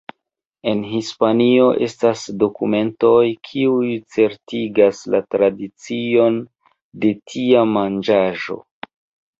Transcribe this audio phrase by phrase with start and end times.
[0.69, 3.19] En Hispanio estas dokumentoj
[3.49, 6.43] kiuj certigas la tradicion
[7.07, 8.61] de tia manĝaĵo.